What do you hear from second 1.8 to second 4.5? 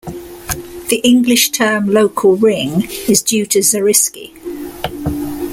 "local ring" is due to Zariski.